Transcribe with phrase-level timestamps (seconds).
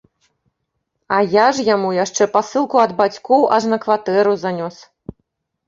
[1.17, 4.75] А я ж яму яшчэ пасылку ад бацькоў аж на кватэру занёс.